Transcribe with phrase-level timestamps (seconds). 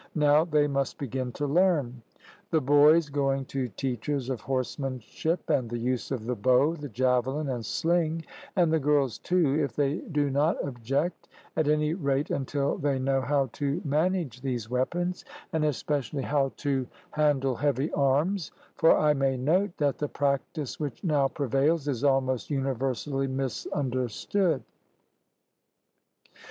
[0.15, 2.01] Now they must begin to learn
[2.49, 7.49] the boys going to teachers of horsemanship and the use of the bow, the javelin,
[7.49, 8.25] and sling,
[8.55, 13.21] and the girls too, if they do not object, at any rate until they know
[13.21, 19.37] how to manage these weapons, and especially how to handle heavy arms; for I may
[19.37, 24.63] note, that the practice which now prevails is almost universally misunderstood.